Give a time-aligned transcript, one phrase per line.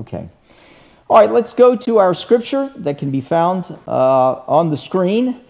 [0.00, 0.30] Okay.
[1.10, 5.40] All right, let's go to our scripture that can be found uh, on the screen.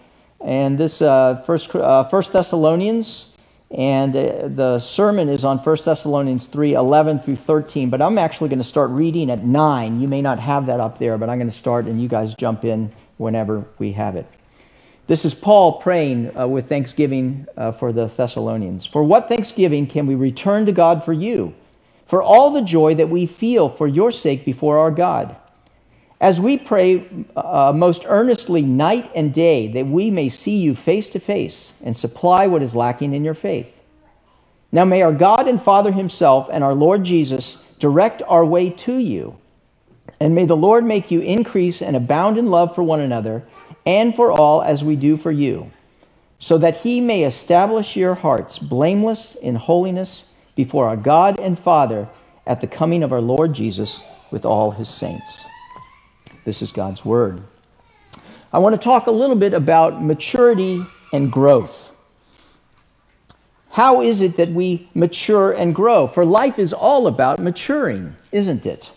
[0.43, 3.33] And this uh, first, uh, first Thessalonians,
[3.69, 7.89] and uh, the sermon is on 1 Thessalonians 3 11 through 13.
[7.89, 10.01] But I'm actually going to start reading at 9.
[10.01, 12.35] You may not have that up there, but I'm going to start, and you guys
[12.35, 14.25] jump in whenever we have it.
[15.07, 18.85] This is Paul praying uh, with thanksgiving uh, for the Thessalonians.
[18.85, 21.53] For what thanksgiving can we return to God for you?
[22.11, 25.33] For all the joy that we feel for your sake before our God
[26.19, 31.07] as we pray uh, most earnestly night and day that we may see you face
[31.11, 33.73] to face and supply what is lacking in your faith.
[34.73, 38.97] Now may our God and Father Himself and our Lord Jesus direct our way to
[38.97, 39.37] you.
[40.19, 43.45] And may the Lord make you increase and abound in love for one another
[43.85, 45.71] and for all as we do for you,
[46.39, 50.25] so that He may establish your hearts blameless in holiness
[50.55, 52.07] before our God and Father
[52.45, 54.01] at the coming of our Lord Jesus
[54.31, 55.45] with all His saints.
[56.45, 57.43] This is God's Word.
[58.53, 61.91] I want to talk a little bit about maturity and growth.
[63.69, 66.05] How is it that we mature and grow?
[66.05, 68.91] For life is all about maturing, isn't it?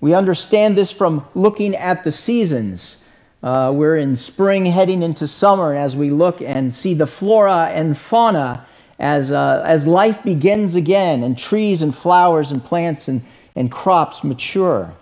[0.00, 2.96] We understand this from looking at the seasons.
[3.42, 7.96] Uh, we're in spring heading into summer as we look and see the flora and
[7.96, 8.66] fauna
[8.98, 13.22] as, uh, as life begins again and trees and flowers and plants and,
[13.54, 14.92] and crops mature.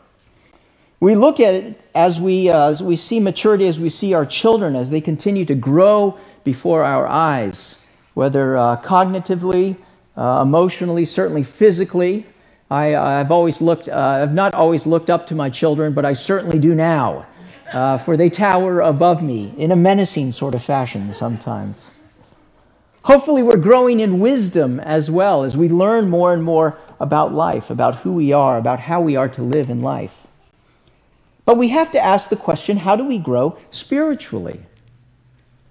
[1.00, 4.26] We look at it as we, uh, as we see maturity, as we see our
[4.26, 7.76] children, as they continue to grow before our eyes,
[8.14, 9.76] whether uh, cognitively,
[10.16, 12.26] uh, emotionally, certainly physically.
[12.70, 16.14] I, have always looked, uh, I've not always looked up to my children, but I
[16.14, 17.26] certainly do now,
[17.72, 21.88] uh, for they tower above me in a menacing sort of fashion sometimes.
[23.06, 27.70] Hopefully, we're growing in wisdom as well as we learn more and more about life,
[27.70, 30.12] about who we are, about how we are to live in life.
[31.44, 34.60] But we have to ask the question how do we grow spiritually?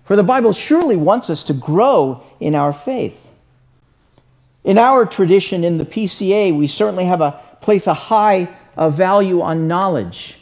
[0.06, 3.19] For the Bible surely wants us to grow in our faith.
[4.63, 8.47] In our tradition in the PCA, we certainly have a place a high
[8.78, 10.38] a value on knowledge.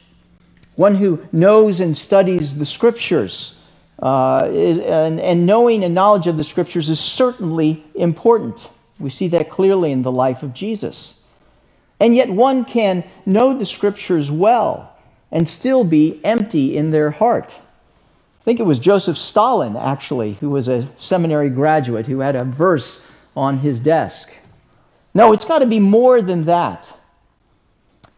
[0.76, 3.58] One who knows and studies the scriptures,
[4.00, 8.60] uh, is, and, and knowing and knowledge of the scriptures is certainly important.
[9.00, 11.16] We see that clearly in the life of Jesus.
[12.00, 14.94] And yet, one can know the scriptures well
[15.32, 17.50] and still be empty in their heart.
[17.50, 22.44] I think it was Joseph Stalin, actually, who was a seminary graduate who had a
[22.44, 23.06] verse
[23.36, 24.32] on his desk.
[25.14, 26.88] No, it's got to be more than that.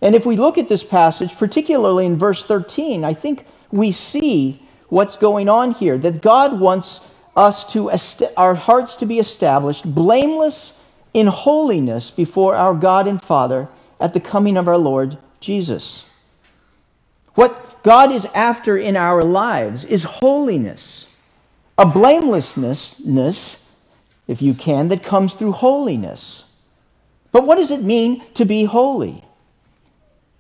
[0.02, 4.65] And if we look at this passage, particularly in verse 13, I think we see
[4.90, 7.02] what's going on here that God wants
[7.36, 7.92] us to
[8.38, 10.80] our hearts to be established blameless
[11.14, 13.68] in holiness before our God and Father
[14.00, 16.06] at the coming of our Lord Jesus.
[17.34, 21.08] What God is after in our lives is holiness,
[21.78, 23.66] a blamelessness,
[24.28, 26.46] if you can, that comes through holiness.
[27.32, 29.25] But what does it mean to be holy?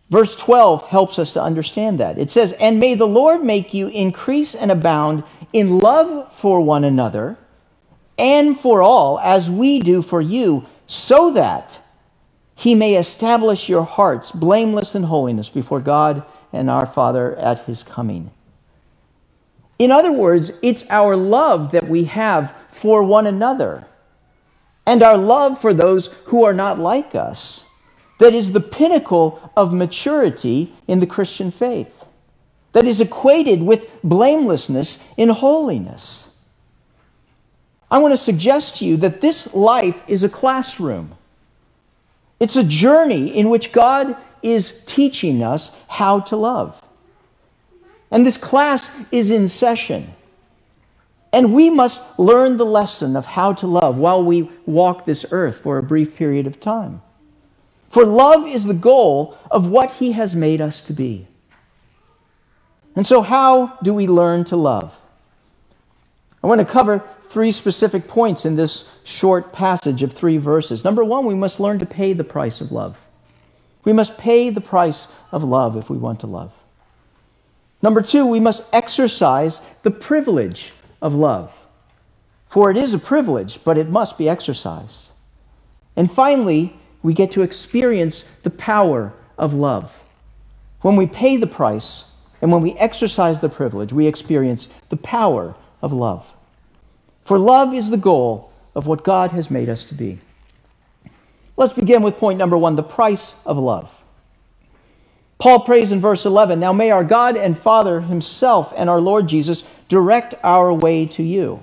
[0.09, 2.17] Verse 12 helps us to understand that.
[2.19, 6.83] It says, And may the Lord make you increase and abound in love for one
[6.83, 7.38] another
[8.17, 11.79] and for all, as we do for you, so that
[12.53, 16.23] he may establish your hearts blameless in holiness before God
[16.53, 18.31] and our Father at his coming.
[19.77, 23.85] In other words, it's our love that we have for one another
[24.85, 27.65] and our love for those who are not like us
[28.20, 31.92] that is the pinnacle of maturity in the Christian faith,
[32.72, 36.26] that is equated with blamelessness in holiness.
[37.90, 41.16] I want to suggest to you that this life is a classroom.
[42.40, 46.82] It's a journey in which God is teaching us how to love.
[48.12, 50.14] And this class is in session.
[51.34, 55.58] And we must learn the lesson of how to love while we walk this earth
[55.58, 57.02] for a brief period of time.
[57.95, 61.28] For love is the goal of what He has made us to be.
[62.93, 64.93] And so, how do we learn to love?
[66.43, 70.84] I want to cover three specific points in this short passage of three verses.
[70.84, 72.97] Number one, we must learn to pay the price of love.
[73.85, 76.52] We must pay the price of love if we want to love.
[77.81, 81.49] Number two, we must exercise the privilege of love.
[82.49, 85.05] For it is a privilege, but it must be exercised.
[85.96, 90.03] And finally, we get to experience the power of love.
[90.81, 92.05] When we pay the price
[92.41, 95.53] and when we exercise the privilege, we experience the power
[95.84, 96.25] of love.
[97.23, 100.17] For love is the goal of what God has made us to be.
[101.55, 103.91] Let's begin with point number one the price of love.
[105.37, 109.28] Paul prays in verse 11 Now may our God and Father Himself and our Lord
[109.28, 111.59] Jesus direct our way to you.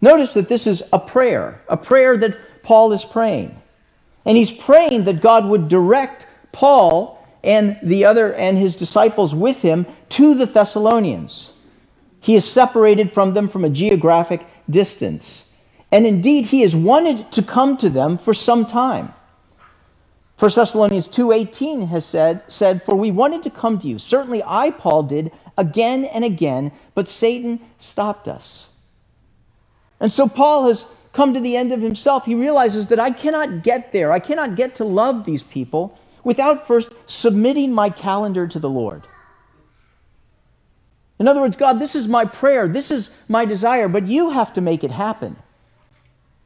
[0.00, 3.60] Notice that this is a prayer, a prayer that Paul is praying.
[4.24, 9.60] And he's praying that God would direct Paul and the other and his disciples with
[9.60, 11.50] him to the Thessalonians.
[12.20, 15.50] He is separated from them from a geographic distance.
[15.92, 19.12] And indeed, he has wanted to come to them for some time.
[20.38, 23.98] 1 Thessalonians 2:18 has said, said, For we wanted to come to you.
[23.98, 28.66] Certainly I, Paul, did again and again, but Satan stopped us.
[30.00, 32.26] And so Paul has come to the end of himself.
[32.26, 34.12] He realizes that I cannot get there.
[34.12, 39.06] I cannot get to love these people without first submitting my calendar to the Lord.
[41.18, 44.52] In other words, God, this is my prayer, this is my desire, but you have
[44.54, 45.36] to make it happen.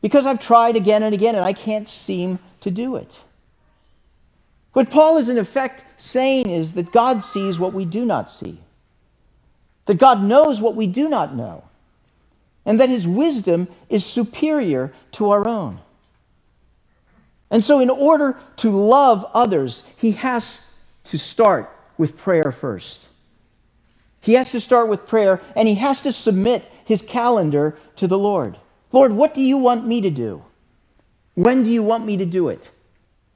[0.03, 3.19] Because I've tried again and again and I can't seem to do it.
[4.75, 8.61] What Paul is in effect saying is that God sees what we do not see,
[9.87, 11.65] that God knows what we do not know,
[12.69, 15.81] and that his wisdom is superior to our own.
[17.51, 20.61] And so, in order to love others, he has
[21.05, 23.09] to start with prayer first.
[24.21, 28.19] He has to start with prayer and he has to submit his calendar to the
[28.19, 28.59] Lord.
[28.93, 30.45] Lord, what do you want me to do?
[31.35, 32.69] When do you want me to do it?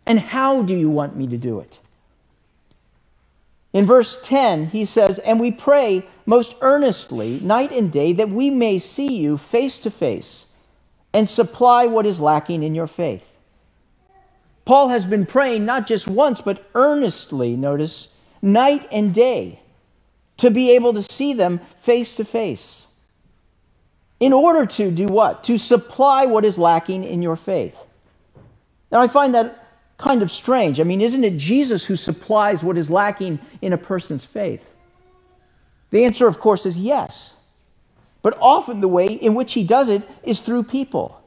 [0.04, 1.78] And how do you want me to do it?
[3.72, 8.50] In verse 10, he says, And we pray most earnestly, night and day, that we
[8.50, 10.46] may see you face to face
[11.12, 13.24] and supply what is lacking in your faith.
[14.64, 18.08] Paul has been praying not just once, but earnestly, notice,
[18.40, 19.60] night and day,
[20.36, 22.86] to be able to see them face to face.
[24.20, 25.42] In order to do what?
[25.44, 27.76] To supply what is lacking in your faith.
[28.92, 29.58] Now, I find that
[29.98, 30.78] kind of strange.
[30.78, 34.62] I mean, isn't it Jesus who supplies what is lacking in a person's faith?
[35.92, 37.34] The answer, of course, is yes.
[38.22, 41.20] But often the way in which he does it is through people.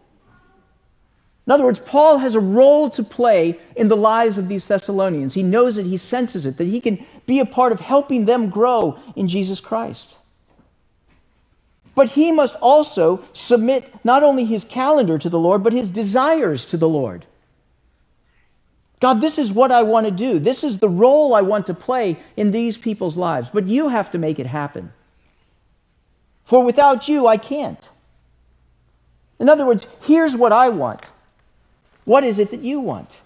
[1.47, 5.35] In other words, Paul has a role to play in the lives of these Thessalonians.
[5.35, 8.49] He knows it, he senses it, that he can be a part of helping them
[8.49, 10.15] grow in Jesus Christ.
[11.93, 16.65] But he must also submit not only his calendar to the Lord, but his desires
[16.67, 17.25] to the Lord.
[19.05, 20.39] God, this is what I want to do.
[20.39, 23.51] This is the role I want to play in these people's lives.
[23.53, 24.91] But you have to make it happen.
[26.45, 27.87] For without you, I can't.
[29.37, 31.03] In other words, here's what I want.
[32.05, 33.19] What is it that you want?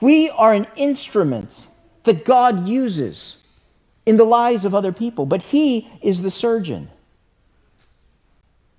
[0.00, 1.66] We are an instrument
[2.04, 3.42] that God uses
[4.06, 6.88] in the lives of other people, but He is the surgeon.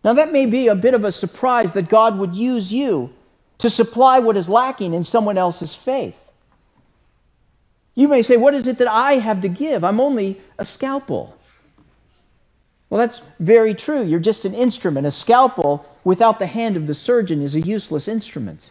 [0.06, 3.14] Now, that may be a bit of a surprise that God would use you
[3.60, 6.16] to supply what is lacking in someone else's faith.
[7.96, 9.84] You may say, What is it that I have to give?
[9.84, 11.36] I'm only a scalpel.
[12.90, 14.04] Well, that's very true.
[14.04, 15.08] You're just an instrument.
[15.08, 18.70] A scalpel without the hand of the surgeon is a useless instrument.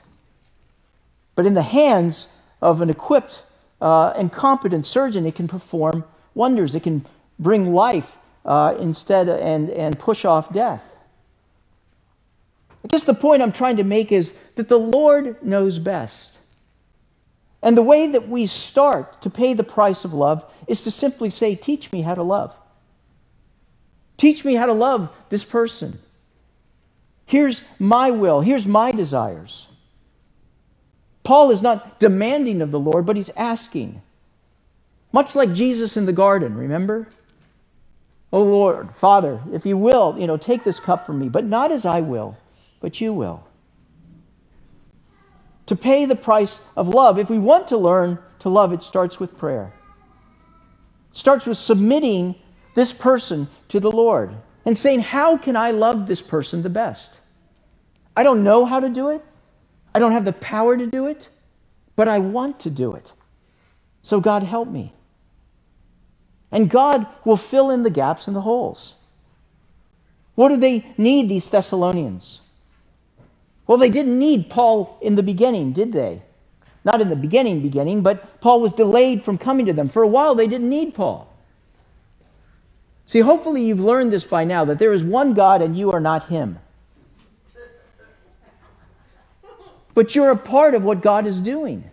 [1.35, 2.29] But in the hands
[2.63, 3.43] of an equipped
[3.81, 6.05] uh, and competent surgeon, it can perform
[6.35, 6.75] wonders.
[6.75, 7.05] It can
[7.39, 8.17] bring life
[8.47, 10.83] uh, instead and, and push off death.
[12.87, 16.35] I guess the point I'm trying to make is that the Lord knows best.
[17.61, 21.31] And the way that we start to pay the price of love is to simply
[21.31, 22.55] say, Teach me how to love.
[24.19, 25.99] Teach me how to love this person.
[27.25, 29.67] Here's my will, here's my desires.
[31.25, 34.01] Paul is not demanding of the Lord, but he's asking.
[35.11, 37.09] Much like Jesus in the garden, remember?
[38.33, 41.73] Oh Lord, Father, if you will, you know, take this cup from me, but not
[41.73, 42.37] as I will,
[42.87, 43.43] but you will.
[45.67, 49.19] To pay the price of love, if we want to learn to love, it starts
[49.19, 49.73] with prayer.
[51.11, 52.37] It starts with submitting
[52.77, 57.19] this person to the Lord and saying, How can I love this person the best?
[58.17, 59.25] I don't know how to do it.
[59.93, 61.29] I don't have the power to do it,
[61.97, 63.13] but I want to do it.
[64.03, 64.95] So, God, help me.
[66.53, 68.95] And God will fill in the gaps and the holes.
[70.37, 72.43] What do they need, these Thessalonians?
[73.67, 76.23] Well, they didn't need Paul in the beginning, did they?
[76.85, 79.89] Not in the beginning, beginning, but Paul was delayed from coming to them.
[79.89, 81.29] For a while, they didn't need Paul.
[83.07, 86.01] See, hopefully you've learned this by now that there is one God and you are
[86.01, 86.59] not Him.
[89.95, 91.91] But you're a part of what God is doing.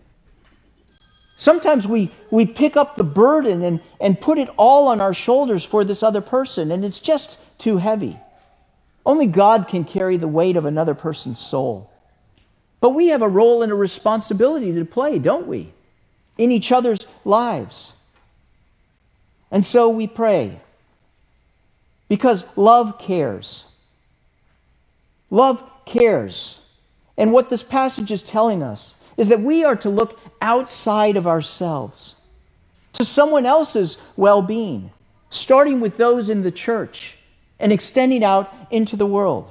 [1.37, 5.63] Sometimes we, we pick up the burden and, and put it all on our shoulders
[5.63, 8.19] for this other person, and it's just too heavy.
[9.05, 11.89] Only God can carry the weight of another person's soul.
[12.79, 15.73] But we have a role and a responsibility to play, don't we?
[16.37, 17.93] in each other's lives.
[19.51, 20.59] And so we pray
[22.07, 23.65] because love cares.
[25.29, 26.57] Love cares.
[27.17, 31.27] And what this passage is telling us is that we are to look outside of
[31.27, 32.15] ourselves
[32.93, 34.91] to someone else's well being,
[35.29, 37.17] starting with those in the church
[37.59, 39.49] and extending out into the world.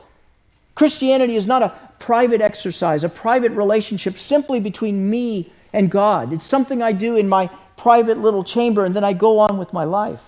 [0.74, 6.32] Christianity is not a private exercise, a private relationship simply between me and God.
[6.32, 9.72] It's something I do in my private little chamber and then I go on with
[9.72, 10.20] my life.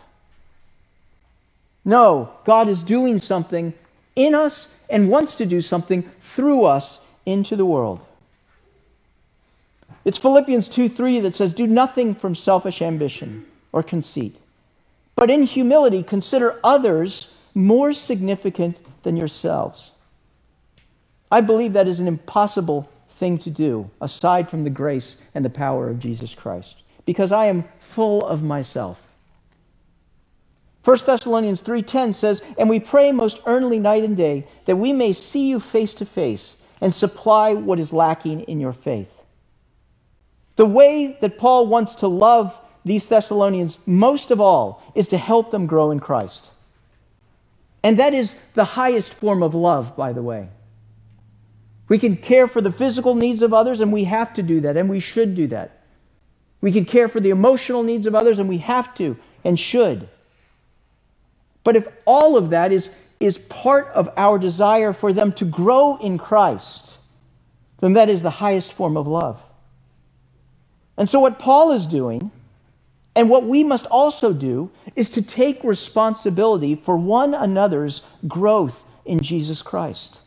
[1.84, 3.74] No, God is doing something
[4.16, 8.00] in us and wants to do something through us into the world.
[10.04, 14.36] It's Philippians 2 3 that says, Do nothing from selfish ambition or conceit,
[15.16, 19.92] but in humility consider others more significant than yourselves.
[21.30, 25.50] I believe that is an impossible thing to do aside from the grace and the
[25.50, 28.98] power of Jesus Christ because I am full of myself.
[30.82, 35.12] 1 Thessalonians 3:10 says, "And we pray most earnestly night and day that we may
[35.12, 39.10] see you face to face and supply what is lacking in your faith."
[40.56, 45.50] The way that Paul wants to love these Thessalonians most of all is to help
[45.50, 46.50] them grow in Christ.
[47.84, 50.48] And that is the highest form of love, by the way.
[51.88, 54.78] We can care for the physical needs of others, and we have to do that,
[54.78, 55.82] and we should do that.
[56.62, 60.08] We can care for the emotional needs of others, and we have to and should.
[61.62, 62.88] But if all of that is,
[63.20, 66.94] is part of our desire for them to grow in Christ,
[67.80, 69.42] then that is the highest form of love.
[70.96, 72.30] And so, what Paul is doing,
[73.16, 79.20] and what we must also do, is to take responsibility for one another's growth in
[79.20, 80.20] Jesus Christ.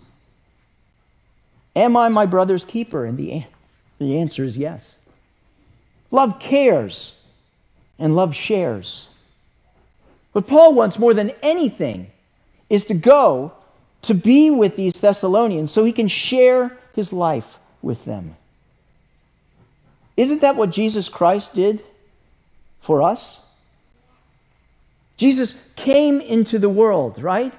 [1.76, 3.06] Am I my brother's keeper?
[3.06, 3.44] And the,
[4.00, 4.96] the answer is yes.
[6.12, 7.14] Love cares,
[8.00, 9.08] and love shares.
[10.32, 12.08] What Paul wants more than anything
[12.70, 13.52] is to go
[14.04, 18.36] to be with these Thessalonians so he can share his life with them.
[20.16, 21.84] Isn't that what Jesus Christ did
[22.88, 23.38] for us?
[25.18, 27.54] Jesus came into the world, right?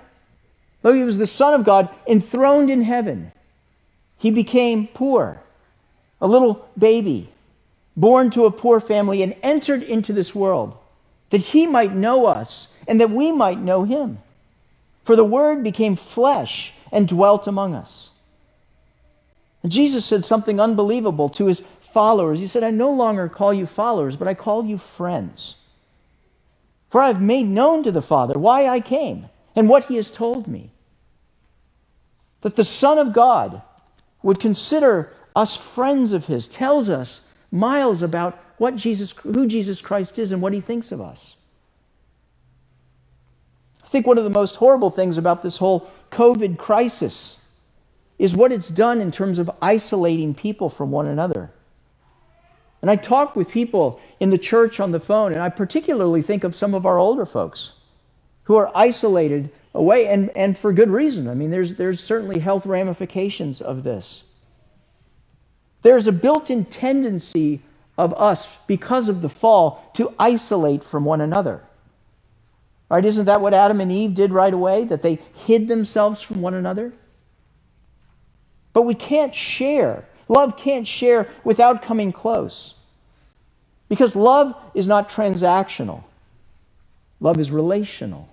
[0.81, 3.33] Though he was the Son of God, enthroned in heaven,
[4.17, 5.43] he became poor,
[6.21, 7.31] a little baby,
[7.95, 10.77] born to a poor family, and entered into this world
[11.29, 14.19] that he might know us and that we might know him.
[15.05, 18.09] For the Word became flesh and dwelt among us.
[19.63, 21.63] And Jesus said something unbelievable to his
[21.99, 22.39] followers.
[22.39, 25.57] He said, I no longer call you followers, but I call you friends.
[26.91, 29.27] For I have made known to the Father why I came
[29.57, 30.71] and what he has told me.
[32.43, 33.63] That the Son of God
[34.23, 40.21] would consider us friends of his tells us miles about what Jesus, who Jesus Christ
[40.21, 41.35] is and what he thinks of us.
[43.85, 47.39] I think one of the most horrible things about this whole COVID crisis
[48.21, 51.51] is what it's done in terms of isolating people from one another.
[52.81, 56.45] And I talk with people in the church on the phone, and I particularly think
[56.45, 57.73] of some of our older folks
[58.45, 61.29] who are isolated away, and, and for good reason.
[61.29, 64.23] I mean, there's, there's certainly health ramifications of this.
[65.83, 67.61] There's a built in tendency
[67.97, 71.63] of us, because of the fall, to isolate from one another.
[72.89, 73.05] Right?
[73.05, 74.85] Isn't that what Adam and Eve did right away?
[74.85, 76.93] That they hid themselves from one another?
[78.73, 82.75] But we can't share Love can't share without coming close.
[83.89, 86.05] Because love is not transactional,
[87.21, 88.29] love is relational.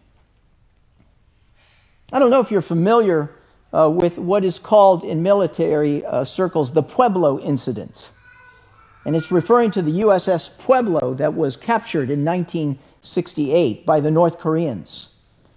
[2.12, 3.32] I don't know if you're familiar
[3.74, 8.10] uh, with what is called in military uh, circles the Pueblo incident.
[9.06, 14.40] And it's referring to the USS Pueblo that was captured in 1968 by the North
[14.40, 15.10] Koreans.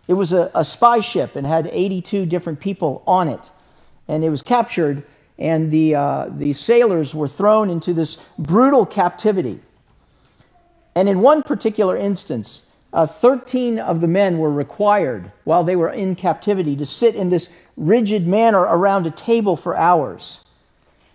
[0.06, 3.50] It was a, a spy ship and had 82 different people on it.
[4.06, 5.04] And it was captured
[5.38, 9.60] and the, uh, the sailors were thrown into this brutal captivity.
[10.94, 15.90] And in one particular instance, uh, 13 of the men were required while they were
[15.90, 20.40] in captivity to sit in this rigid manner around a table for hours.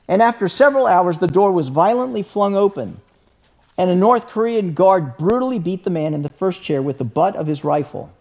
[0.07, 3.01] And after several hours, the door was violently flung open,
[3.77, 7.03] and a North Korean guard brutally beat the man in the first chair with the
[7.03, 8.11] butt of his rifle.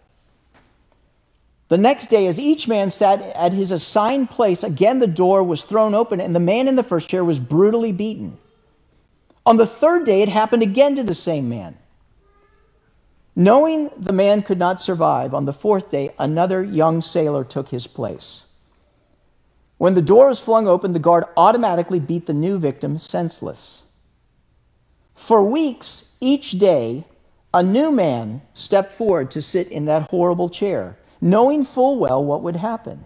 [1.73, 5.64] The next day, as each man sat at his assigned place, again the door was
[5.64, 8.37] thrown open, and the man in the first chair was brutally beaten.
[9.47, 11.79] On the third day, it happened again to the same man.
[13.35, 17.87] Knowing the man could not survive, on the fourth day, another young sailor took his
[17.87, 18.43] place.
[19.79, 23.85] When the door was flung open, the guard automatically beat the new victim senseless.
[25.14, 27.07] For weeks, each day,
[27.55, 32.43] a new man stepped forward to sit in that horrible chair, knowing full well what
[32.43, 33.05] would happen.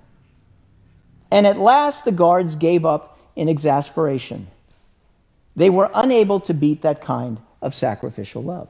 [1.31, 4.49] And at last, the guards gave up in exasperation.
[5.55, 8.69] They were unable to beat that kind of sacrificial love.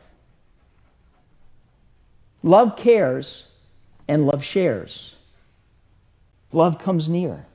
[2.43, 3.49] Love cares
[4.09, 5.15] and love shares.
[6.53, 7.47] Love comes near.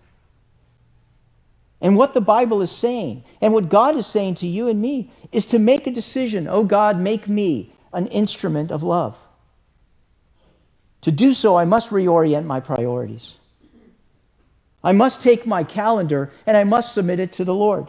[1.81, 5.11] And what the Bible is saying, and what God is saying to you and me,
[5.31, 6.47] is to make a decision.
[6.47, 9.17] Oh God, make me an instrument of love.
[11.01, 13.33] To do so, I must reorient my priorities.
[14.83, 17.85] I must take my calendar and I must submit it to the Lord.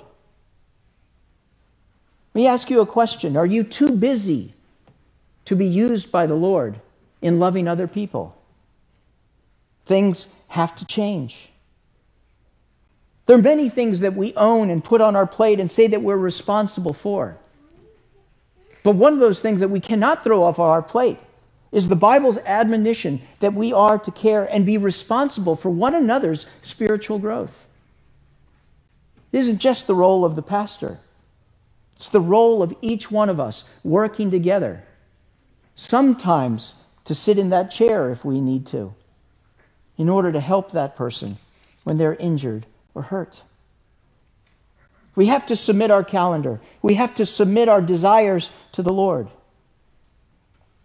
[2.34, 4.54] Let me ask you a question Are you too busy
[5.44, 6.80] to be used by the Lord
[7.20, 8.36] in loving other people?
[9.84, 11.48] Things have to change.
[13.26, 16.02] There are many things that we own and put on our plate and say that
[16.02, 17.36] we're responsible for.
[18.82, 21.18] But one of those things that we cannot throw off our plate
[21.72, 26.46] is the Bible's admonition that we are to care and be responsible for one another's
[26.60, 27.66] spiritual growth.
[29.32, 30.98] It isn't just the role of the pastor,
[31.96, 34.84] it's the role of each one of us working together.
[35.74, 36.74] Sometimes
[37.06, 38.94] to sit in that chair if we need to,
[39.96, 41.38] in order to help that person
[41.84, 43.42] when they're injured or hurt.
[45.14, 46.60] We have to submit our calendar.
[46.80, 49.28] We have to submit our desires to the Lord.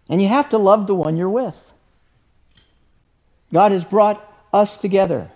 [0.08, 1.56] And you have to love the one you're with.
[3.52, 5.30] God has brought us together.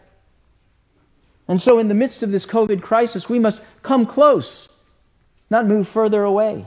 [1.48, 4.68] And so, in the midst of this COVID crisis, we must come close,
[5.50, 6.64] not move further away.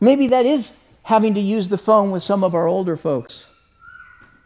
[0.00, 3.46] Maybe that is having to use the phone with some of our older folks.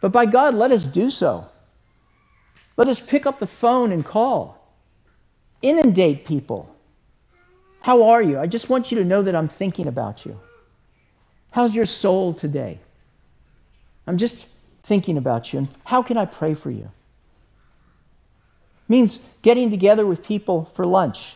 [0.01, 1.47] But by God, let us do so.
[2.75, 4.57] Let us pick up the phone and call.
[5.61, 6.73] Inundate people.
[7.81, 8.39] How are you?
[8.39, 10.39] I just want you to know that I'm thinking about you.
[11.57, 12.77] How's your soul today?
[14.05, 14.45] I'm just
[14.83, 15.57] thinking about you.
[15.57, 16.91] And how can I pray for you?
[18.87, 21.35] Means getting together with people for lunch,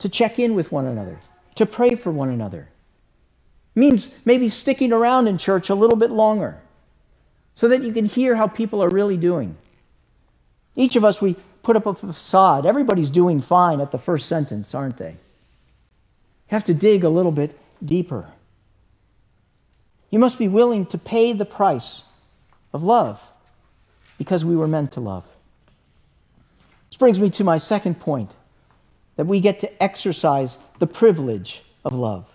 [0.00, 1.18] to check in with one another,
[1.54, 2.68] to pray for one another.
[3.74, 6.60] Means maybe sticking around in church a little bit longer
[7.54, 9.56] so that you can hear how people are really doing.
[10.76, 12.66] Each of us, we put up a facade.
[12.66, 15.12] Everybody's doing fine at the first sentence, aren't they?
[15.12, 18.26] You have to dig a little bit deeper.
[20.14, 22.04] You must be willing to pay the price
[22.72, 23.20] of love
[24.16, 25.24] because we were meant to love.
[26.88, 28.30] This brings me to my second point
[29.16, 32.26] that we get to exercise the privilege of love.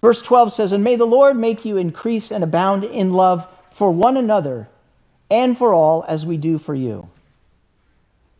[0.00, 3.92] Verse 12 says, And may the Lord make you increase and abound in love for
[3.92, 4.68] one another
[5.30, 7.08] and for all as we do for you.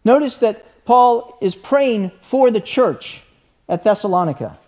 [0.04, 3.22] Notice that Paul is praying for the church
[3.68, 4.58] at Thessalonica.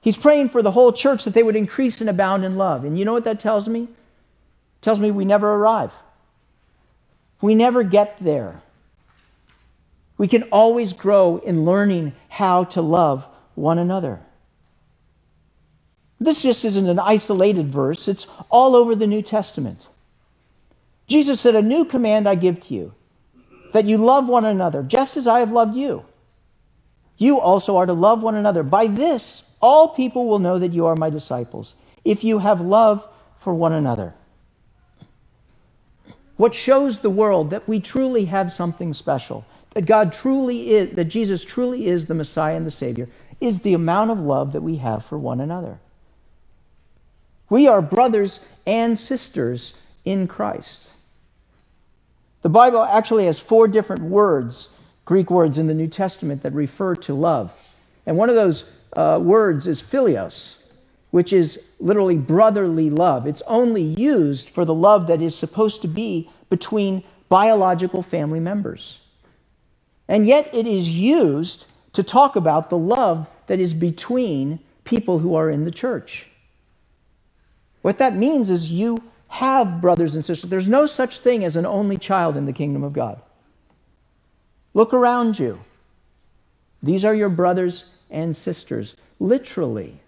[0.00, 2.84] He's praying for the whole church that they would increase and abound in love.
[2.84, 3.82] And you know what that tells me?
[3.82, 5.92] It tells me we never arrive.
[7.40, 8.62] We never get there.
[10.16, 14.20] We can always grow in learning how to love one another.
[16.18, 19.86] This just isn't an isolated verse, it's all over the New Testament.
[21.06, 22.92] Jesus said, A new command I give to you,
[23.72, 26.04] that you love one another, just as I have loved you.
[27.16, 28.62] You also are to love one another.
[28.62, 33.06] By this, all people will know that you are my disciples, if you have love
[33.38, 34.14] for one another.
[36.36, 39.44] What shows the world that we truly have something special,
[39.74, 43.08] that God truly is, that Jesus truly is the Messiah and the Savior,
[43.40, 45.78] is the amount of love that we have for one another.
[47.50, 50.88] We are brothers and sisters in Christ.
[52.42, 54.70] The Bible actually has four different words,
[55.04, 57.52] Greek words in the New Testament, that refer to love.
[58.06, 58.64] And one of those
[58.94, 60.56] uh, words is philios,
[61.10, 63.26] which is literally brotherly love.
[63.26, 68.98] It's only used for the love that is supposed to be between biological family members.
[70.08, 75.34] And yet it is used to talk about the love that is between people who
[75.34, 76.26] are in the church.
[77.82, 78.98] What that means is you
[79.28, 80.50] have brothers and sisters.
[80.50, 83.20] There's no such thing as an only child in the kingdom of God.
[84.74, 85.60] Look around you.
[86.82, 90.00] These are your brothers and sisters, literally.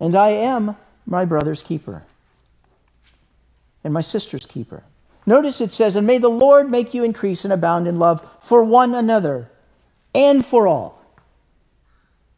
[0.00, 2.02] And I am my brother's keeper
[3.82, 4.82] and my sister's keeper.
[5.26, 8.64] Notice it says, And may the Lord make you increase and abound in love for
[8.64, 9.48] one another
[10.14, 11.00] and for all.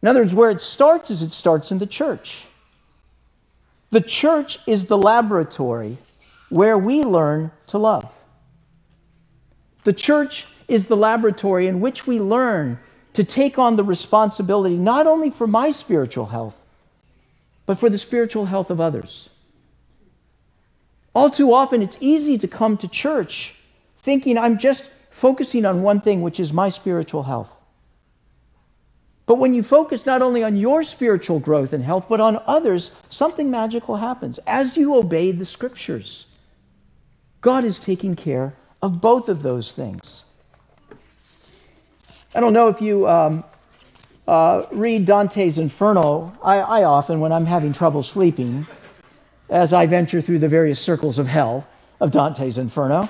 [0.02, 2.44] In other words, where it starts is it starts in the church.
[3.90, 5.98] The church is the laboratory
[6.48, 8.12] where we learn to love.
[9.84, 12.78] The church is the laboratory in which we learn
[13.16, 16.54] to take on the responsibility not only for my spiritual health,
[17.64, 19.30] but for the spiritual health of others.
[21.14, 23.54] All too often, it's easy to come to church
[24.00, 27.48] thinking I'm just focusing on one thing, which is my spiritual health.
[29.24, 32.94] But when you focus not only on your spiritual growth and health, but on others,
[33.08, 34.38] something magical happens.
[34.46, 36.26] As you obey the scriptures,
[37.40, 40.25] God is taking care of both of those things.
[42.36, 43.44] I don't know if you um,
[44.28, 46.36] uh, read Dante's Inferno.
[46.42, 48.66] I, I often, when I'm having trouble sleeping,
[49.48, 51.66] as I venture through the various circles of hell
[51.98, 53.08] of Dante's Inferno.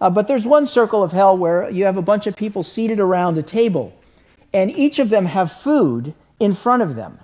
[0.00, 3.00] Uh, but there's one circle of hell where you have a bunch of people seated
[3.00, 3.92] around a table,
[4.52, 7.18] and each of them have food in front of them.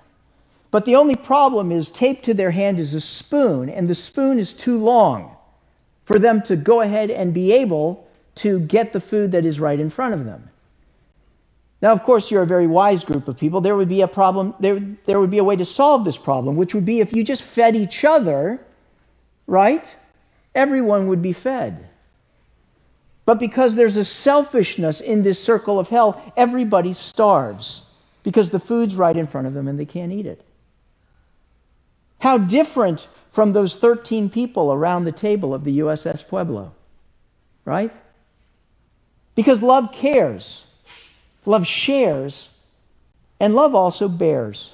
[0.69, 4.37] But the only problem is taped to their hand is a spoon, and the spoon
[4.37, 5.33] is too long
[6.03, 8.05] for them to go ahead and be able
[8.35, 10.49] to get the food that is right in front of them.
[11.81, 13.61] Now, of course, you're a very wise group of people.
[13.61, 16.55] There would be a problem, there, there would be a way to solve this problem,
[16.55, 18.59] which would be if you just fed each other,
[19.45, 19.95] right?
[20.55, 21.87] Everyone would be fed.
[23.25, 27.81] But because there's a selfishness in this circle of hell, everybody starves
[28.23, 30.43] because the food's right in front of them and they can't eat it.
[32.19, 36.73] How different from those 13 people around the table of the USS Pueblo,
[37.65, 37.91] right?
[39.35, 40.63] Because love cares.
[41.47, 42.49] Love shares,
[43.39, 44.73] and love also bears.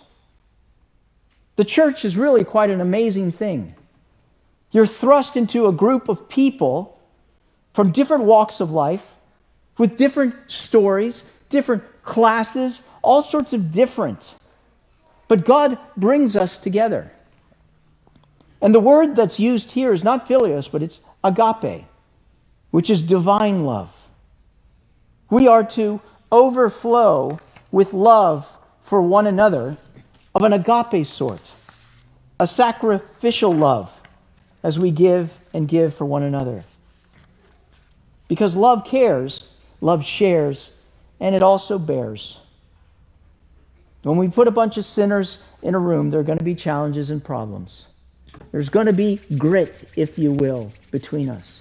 [1.56, 3.76] The church is really quite an amazing thing.
[4.72, 7.00] You're thrust into a group of people
[7.76, 9.04] from different walks of life,
[9.78, 14.34] with different stories, different classes, all sorts of different.
[15.28, 17.12] But God brings us together.
[18.62, 21.86] And the word that's used here is not philios, but it's agape,
[22.72, 23.92] which is divine love.
[25.30, 26.02] We are to
[26.34, 27.40] overflow
[27.72, 28.46] with love
[28.82, 29.78] for one another
[30.34, 31.52] of an agape sort,
[32.40, 33.94] a sacrificial love
[34.64, 36.64] as we give and give for one another.
[38.28, 39.44] Because love cares,
[39.80, 40.72] love shares,
[41.20, 42.40] and it also bears.
[44.02, 46.56] When we put a bunch of sinners in a room, there are going to be
[46.56, 47.86] challenges and problems.
[48.52, 51.60] There's going to be grit, if you will, between us.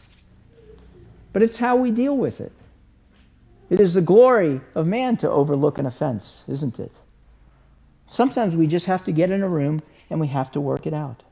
[1.34, 2.52] But it's how we deal with it.
[3.72, 6.92] It is the glory of man to overlook an offense, isn't it?
[8.06, 9.80] Sometimes we just have to get in a room
[10.10, 11.22] and we have to work it out.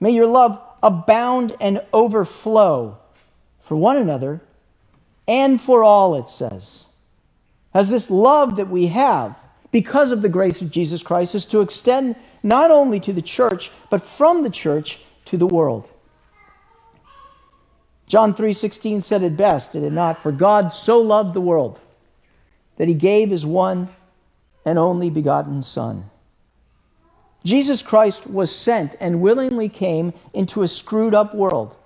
[0.00, 2.98] May your love abound and overflow
[3.62, 4.42] for one another
[5.26, 6.84] and for all, it says.
[7.72, 9.34] As this love that we have
[9.72, 13.70] because of the grace of Jesus Christ is to extend not only to the church,
[13.88, 15.88] but from the church to the world.
[18.06, 20.22] John 3:16 said it best, did it not?
[20.22, 21.78] For God so loved the world
[22.76, 23.88] that he gave his one
[24.64, 26.10] and only begotten son.
[27.44, 31.76] Jesus Christ was sent and willingly came into a screwed up world.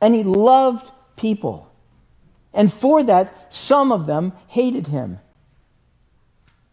[0.00, 1.70] And he loved people.
[2.52, 5.18] And for that, some of them hated him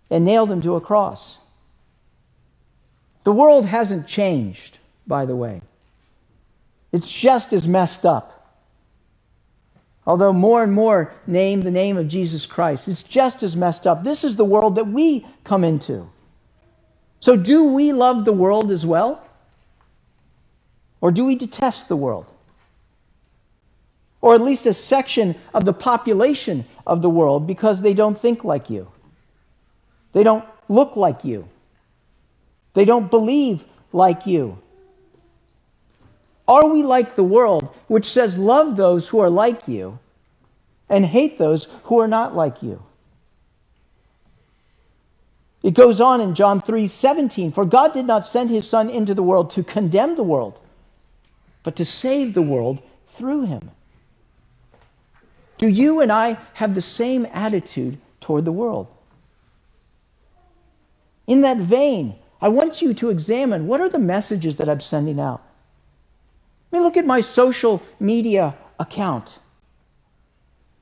[0.10, 1.38] and nailed him to a cross.
[3.24, 5.62] The world hasn't changed, by the way.
[6.96, 8.32] It's just as messed up.
[10.08, 14.06] Although more and more name the name of Jesus Christ, it's just as messed up.
[14.06, 16.10] This is the world that we come into.
[17.20, 19.22] So, do we love the world as well?
[21.02, 22.28] Or do we detest the world?
[24.22, 28.46] Or at least a section of the population of the world because they don't think
[28.46, 28.90] like you,
[30.14, 31.50] they don't look like you,
[32.74, 34.60] they don't believe like you.
[36.48, 40.00] Are we like the world, which says, Love those who are like you
[40.90, 42.84] and hate those who are not like you?
[45.64, 49.16] It goes on in John 3 17, for God did not send his Son into
[49.16, 50.60] the world to condemn the world,
[51.64, 53.72] but to save the world through him.
[55.58, 58.88] Do you and I have the same attitude toward the world?
[61.26, 65.20] In that vein, I want you to examine what are the messages that I'm sending
[65.20, 65.42] out?
[66.72, 69.40] I mean, look at my social media account.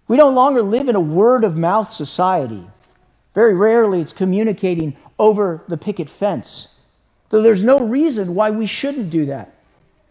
[0.07, 2.67] We no longer live in a word of mouth society.
[3.33, 6.67] Very rarely it's communicating over the picket fence.
[7.29, 9.55] Though there's no reason why we shouldn't do that.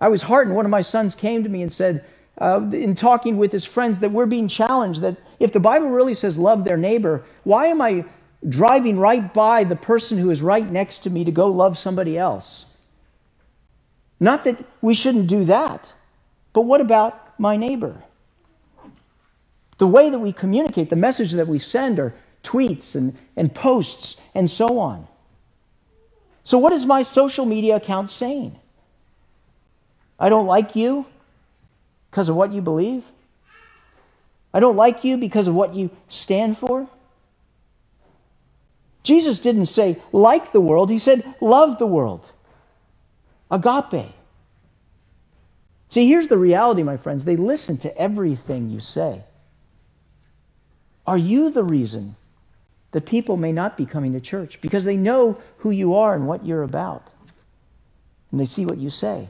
[0.00, 0.56] I was heartened.
[0.56, 2.04] One of my sons came to me and said,
[2.40, 6.14] uh, in talking with his friends, that we're being challenged that if the Bible really
[6.14, 8.04] says love their neighbor, why am I
[8.48, 12.18] driving right by the person who is right next to me to go love somebody
[12.18, 12.64] else?
[14.22, 15.92] Not that we shouldn't do that,
[16.52, 18.04] but what about my neighbor?
[19.78, 24.20] The way that we communicate, the message that we send are tweets and, and posts
[24.32, 25.08] and so on.
[26.44, 28.54] So, what is my social media account saying?
[30.20, 31.04] I don't like you
[32.08, 33.02] because of what you believe.
[34.54, 36.88] I don't like you because of what you stand for.
[39.02, 42.30] Jesus didn't say like the world, he said love the world.
[43.52, 44.14] Agape.
[45.90, 47.26] See, here's the reality, my friends.
[47.26, 49.24] They listen to everything you say.
[51.06, 52.16] Are you the reason
[52.92, 54.60] that people may not be coming to church?
[54.62, 57.08] Because they know who you are and what you're about.
[58.30, 59.28] And they see what you say.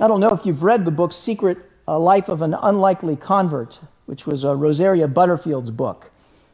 [0.00, 4.24] I don't know if you've read the book Secret Life of an Unlikely Convert, which
[4.24, 6.12] was uh, Rosaria Butterfield's book.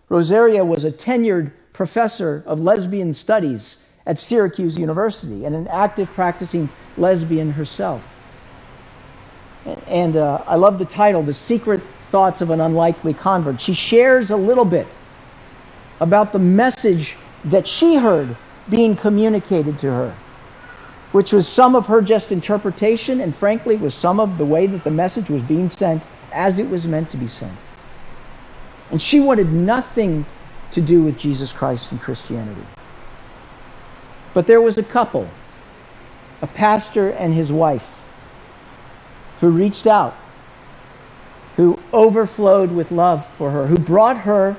[0.09, 3.77] Rosaria was a tenured professor of lesbian studies
[4.11, 8.03] at Syracuse University and an active practicing lesbian herself.
[9.87, 13.61] And uh, I love the title, The Secret Thoughts of an Unlikely Convert.
[13.61, 14.89] She shares a little bit
[16.01, 18.37] about the message that she heard
[18.69, 20.17] being communicated to her,
[21.13, 24.83] which was some of her just interpretation and, frankly, was some of the way that
[24.83, 27.57] the message was being sent as it was meant to be sent.
[28.91, 30.27] And she wanted nothing
[30.73, 32.67] to do with Jesus Christ and Christianity.
[34.35, 35.29] But there was a couple,
[36.41, 37.87] a pastor and his wife,
[39.41, 40.15] who reached out,
[41.57, 44.57] who overflowed with love for her, who brought her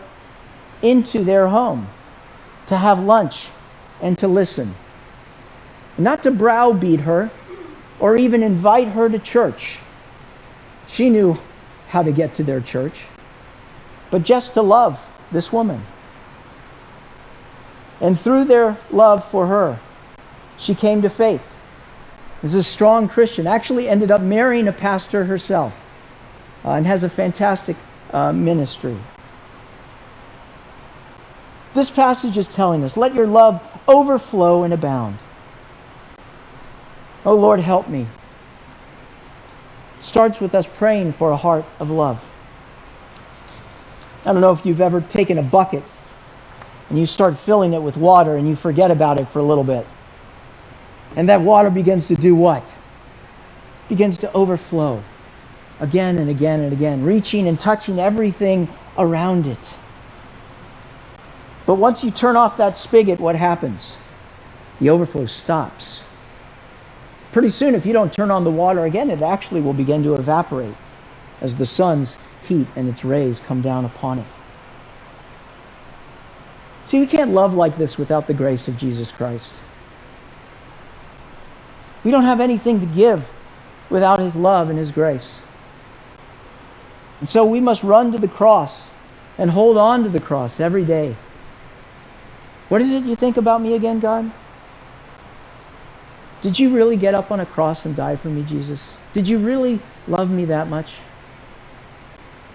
[0.82, 1.88] into their home
[2.68, 3.48] to have lunch
[4.02, 4.76] and to listen.
[5.98, 7.32] Not to browbeat her
[8.00, 9.80] or even invite her to church.
[10.88, 11.38] She knew
[11.90, 13.04] how to get to their church
[14.12, 15.00] but just to love
[15.32, 15.82] this woman.
[18.02, 19.80] And through their love for her,
[20.58, 21.44] she came to faith.
[22.44, 25.80] Is a strong Christian, actually ended up marrying a pastor herself
[26.66, 27.78] uh, and has a fantastic
[28.12, 28.98] uh, ministry.
[31.76, 35.20] This passage is telling us let your love overflow and abound.
[37.24, 38.08] Oh Lord, help me.
[40.00, 42.20] Starts with us praying for a heart of love.
[44.26, 45.84] I don't know if you've ever taken a bucket
[46.92, 49.64] and you start filling it with water and you forget about it for a little
[49.64, 49.88] bit.
[51.16, 52.68] And that water begins to do what?
[53.88, 55.02] Begins to overflow
[55.80, 59.74] again and again and again, reaching and touching everything around it.
[61.66, 63.96] But once you turn off that spigot, what happens?
[64.82, 66.02] The overflow stops.
[67.32, 70.16] Pretty soon, if you don't turn on the water again, it actually will begin to
[70.16, 70.76] evaporate
[71.40, 72.18] as the sun's
[72.50, 74.26] heat and its rays come down upon it.
[76.92, 79.54] See, we can't love like this without the grace of Jesus Christ.
[82.04, 83.26] We don't have anything to give
[83.90, 85.36] without His love and His grace.
[87.22, 88.90] And so we must run to the cross
[89.38, 91.16] and hold on to the cross every day.
[92.68, 94.30] What is it you think about me again, God?
[96.42, 98.90] Did you really get up on a cross and die for me, Jesus?
[99.14, 100.96] Did you really love me that much?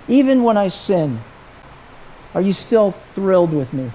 [0.09, 1.23] Even when I sin,
[2.35, 3.93] are you still thrilled with me?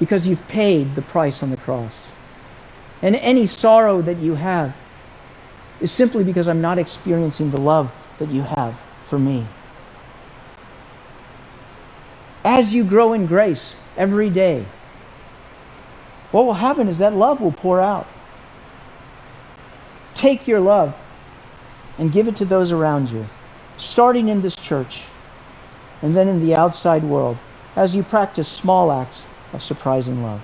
[0.00, 2.06] Because you've paid the price on the cross.
[3.02, 4.74] And any sorrow that you have
[5.80, 8.74] is simply because I'm not experiencing the love that you have
[9.08, 9.46] for me.
[12.44, 14.64] As you grow in grace every day,
[16.32, 18.08] what will happen is that love will pour out.
[20.14, 20.96] Take your love
[21.98, 23.26] and give it to those around you
[23.80, 25.02] starting in this church
[26.02, 27.36] and then in the outside world
[27.76, 30.42] as you practice small acts of surprising love.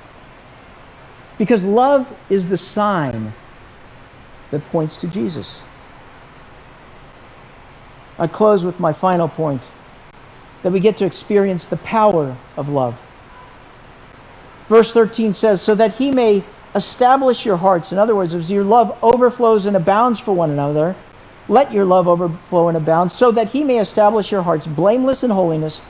[1.38, 3.32] Because love is the sign
[4.50, 5.60] that points to Jesus.
[8.18, 9.62] I close with my final point
[10.62, 12.98] that we get to experience the power of love.
[14.68, 16.42] Verse 13 says, So that he may
[16.74, 17.92] establish your hearts.
[17.92, 20.96] In other words, as your love overflows and abounds for one another,
[21.48, 25.30] let your love overflow and abound, so that he may establish your hearts blameless in
[25.30, 25.80] holiness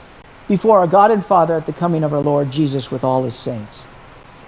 [0.47, 3.35] before our God and Father at the coming of our Lord Jesus with all his
[3.35, 3.81] saints.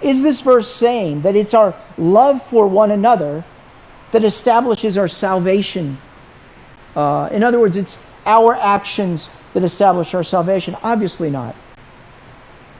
[0.02, 3.44] Is this verse saying that it's our love for one another
[4.12, 5.98] that establishes our salvation?
[6.96, 10.76] Uh, in other words, it's our actions that establish our salvation?
[10.82, 11.54] Obviously not.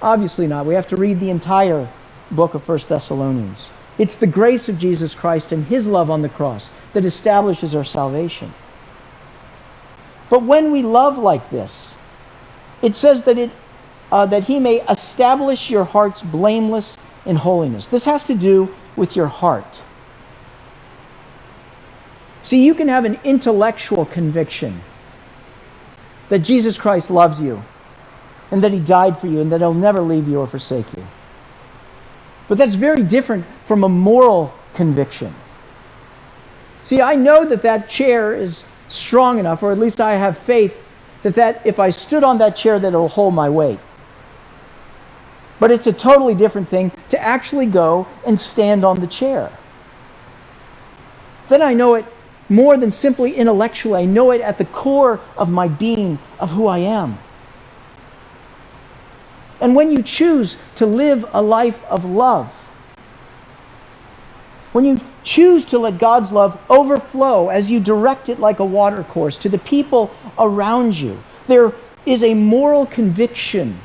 [0.01, 0.67] Obviously not.
[0.67, 1.89] We have to read the entire
[2.31, 3.69] book of First Thessalonians.
[3.99, 7.85] It's the grace of Jesus Christ and his love on the cross that establishes our
[7.85, 8.55] salvation.
[10.31, 11.93] But when we love like this,
[12.83, 13.51] it says that, it,
[14.11, 17.87] uh, that he may establish your hearts blameless in holiness.
[17.87, 19.81] This has to do with your heart.
[22.43, 24.81] See, you can have an intellectual conviction
[26.31, 27.63] that Jesus Christ loves you
[28.51, 31.07] and that he died for you and that he'll never leave you or forsake you.
[32.49, 35.35] But that's very different from a moral conviction.
[36.85, 40.75] See, I know that that chair is strong enough, or at least I have faith
[41.23, 43.79] that, that if I stood on that chair, that it'll hold my weight.
[45.59, 49.53] But it's a totally different thing to actually go and stand on the chair.
[51.49, 52.07] Then I know it
[52.49, 54.03] more than simply intellectually.
[54.03, 57.19] I know it at the core of my being, of who I am.
[59.61, 62.47] And when you choose to live a life of love,
[64.73, 69.05] when you choose to let God's love overflow as you direct it like a water
[69.05, 71.73] course to the people around you, there
[72.07, 73.79] is a moral conviction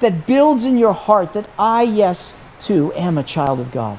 [0.00, 3.98] that builds in your heart that I, yes, too, am a child of God.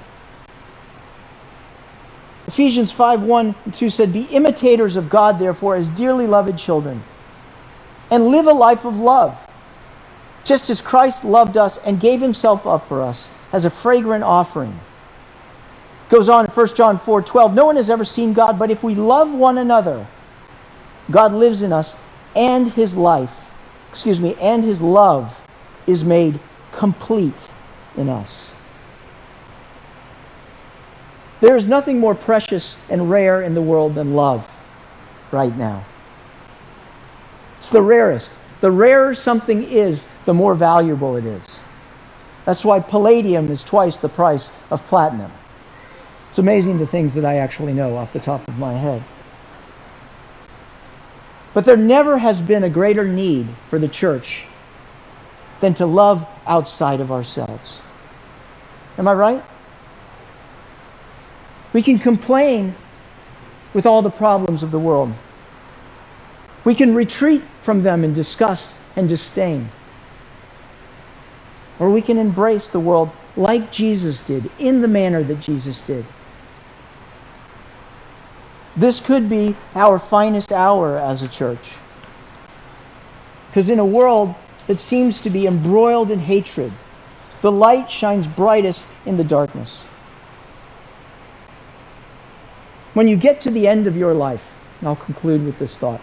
[2.48, 7.04] Ephesians 5 1 and 2 said, Be imitators of God, therefore, as dearly loved children,
[8.10, 9.38] and live a life of love,
[10.44, 14.80] just as Christ loved us and gave himself up for us as a fragrant offering.
[16.12, 18.84] Goes on in 1 John 4 12, No one has ever seen God, but if
[18.84, 20.06] we love one another,
[21.10, 21.96] God lives in us,
[22.36, 23.32] and his life,
[23.90, 25.34] excuse me, and his love
[25.88, 26.38] is made
[26.74, 27.48] complete
[27.96, 28.52] in us.
[31.40, 34.46] There is nothing more precious and rare in the world than love
[35.32, 35.86] right now.
[37.58, 38.34] It's the rarest.
[38.60, 41.62] The rarer something is, the more valuable it is.
[42.46, 45.32] That's why palladium is twice the price of platinum.
[46.32, 49.04] It's amazing the things that I actually know off the top of my head.
[51.54, 54.46] But there never has been a greater need for the church
[55.60, 57.82] than to love outside of ourselves.
[58.98, 59.44] Am I right?
[61.74, 62.76] We can complain
[63.74, 65.14] with all the problems of the world.
[66.64, 69.70] We can retreat from them in disgust and disdain.
[71.78, 76.06] Or we can embrace the world like Jesus did, in the manner that Jesus did.
[78.76, 81.74] This could be our finest hour as a church.
[83.48, 84.34] Because in a world
[84.68, 86.72] that seems to be embroiled in hatred,
[87.42, 89.82] the light shines brightest in the darkness.
[92.94, 96.02] When you get to the end of your life, and I'll conclude with this thought,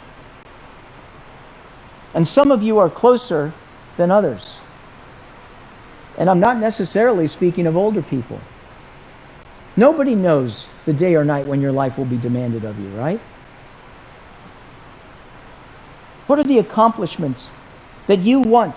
[2.15, 3.53] and some of you are closer
[3.97, 4.57] than others.
[6.17, 8.41] And I'm not necessarily speaking of older people.
[9.79, 13.21] Nobody knows the day or night when your life will be demanded of you, right?
[16.27, 17.49] What are the accomplishments
[18.09, 18.75] that you want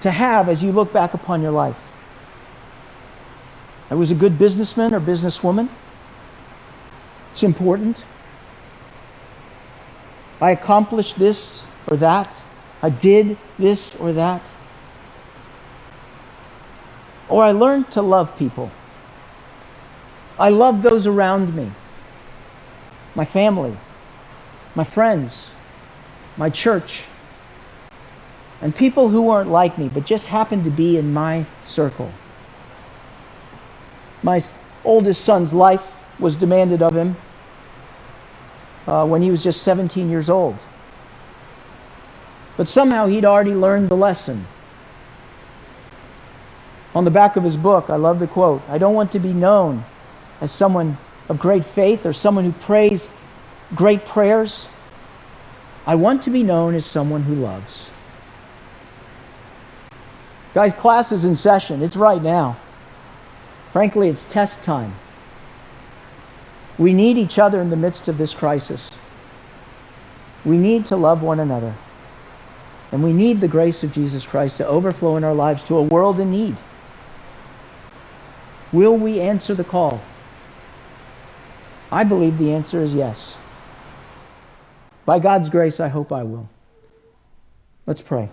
[0.00, 1.78] to have as you look back upon your life?
[3.88, 5.70] I was a good businessman or businesswoman.
[7.32, 8.04] It's important.
[10.38, 12.30] I accomplished this or that.
[12.82, 14.42] I did this or that.
[17.30, 18.70] Or I learned to love people.
[20.38, 21.70] I love those around me
[23.14, 23.76] my family,
[24.74, 25.48] my friends,
[26.36, 27.04] my church,
[28.60, 32.10] and people who weren't like me but just happened to be in my circle.
[34.22, 34.42] My
[34.84, 37.16] oldest son's life was demanded of him
[38.86, 40.56] uh, when he was just 17 years old.
[42.56, 44.46] But somehow he'd already learned the lesson.
[46.94, 49.32] On the back of his book, I love the quote I don't want to be
[49.32, 49.84] known
[50.44, 50.98] as someone
[51.30, 53.08] of great faith or someone who prays
[53.74, 54.66] great prayers.
[55.86, 57.90] I want to be known as someone who loves.
[60.52, 61.82] Guys, class is in session.
[61.82, 62.58] It's right now.
[63.72, 64.94] Frankly, it's test time.
[66.76, 68.90] We need each other in the midst of this crisis.
[70.44, 71.74] We need to love one another.
[72.92, 75.82] And we need the grace of Jesus Christ to overflow in our lives to a
[75.82, 76.56] world in need.
[78.72, 80.02] Will we answer the call?
[81.90, 83.34] I believe the answer is yes.
[85.04, 86.48] By God's grace, I hope I will.
[87.86, 88.28] Let's pray.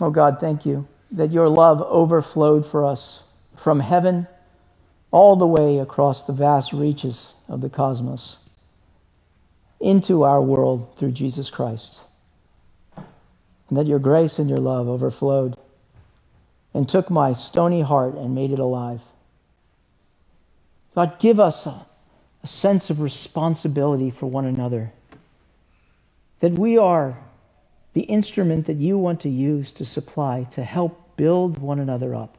[0.00, 3.20] Oh God, thank you that your love overflowed for us
[3.56, 4.26] from heaven
[5.10, 8.36] all the way across the vast reaches of the cosmos
[9.80, 11.98] into our world through Jesus Christ.
[12.96, 15.56] And that your grace and your love overflowed
[16.74, 19.00] and took my stony heart and made it alive.
[20.94, 21.86] God, give us a,
[22.42, 24.92] a sense of responsibility for one another.
[26.40, 27.18] That we are
[27.92, 32.36] the instrument that you want to use to supply to help build one another up.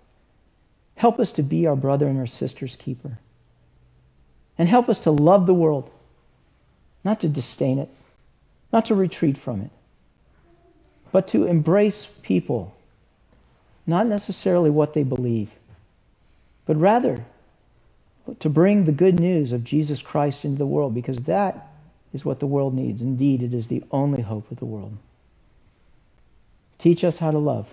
[0.96, 3.18] Help us to be our brother and our sister's keeper.
[4.58, 5.90] And help us to love the world
[7.04, 7.90] not to disdain it,
[8.72, 9.70] not to retreat from it,
[11.12, 12.76] but to embrace people,
[13.88, 15.50] not necessarily what they believe,
[16.66, 17.26] but rather
[18.40, 21.68] to bring the good news of Jesus Christ into the world because that
[22.14, 23.02] is what the world needs.
[23.02, 24.98] Indeed, it is the only hope of the world.
[26.78, 27.68] Teach us how to love.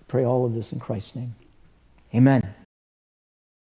[0.00, 1.34] I pray all of this in Christ's name.
[2.14, 2.54] Amen.